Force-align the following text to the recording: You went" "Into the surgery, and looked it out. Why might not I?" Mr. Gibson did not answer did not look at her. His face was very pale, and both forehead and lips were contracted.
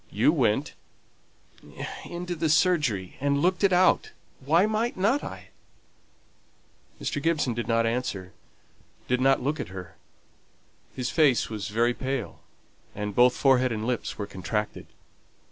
You 0.09 0.33
went" 0.33 0.73
"Into 2.09 2.33
the 2.33 2.49
surgery, 2.49 3.17
and 3.21 3.37
looked 3.39 3.63
it 3.63 3.71
out. 3.71 4.13
Why 4.39 4.65
might 4.65 4.97
not 4.97 5.23
I?" 5.23 5.49
Mr. 6.99 7.21
Gibson 7.21 7.53
did 7.53 7.67
not 7.67 7.85
answer 7.85 8.33
did 9.07 9.21
not 9.21 9.43
look 9.43 9.59
at 9.59 9.67
her. 9.69 9.95
His 10.95 11.11
face 11.11 11.51
was 11.51 11.67
very 11.67 11.93
pale, 11.93 12.39
and 12.95 13.13
both 13.13 13.37
forehead 13.37 13.71
and 13.71 13.85
lips 13.85 14.17
were 14.17 14.25
contracted. 14.25 14.87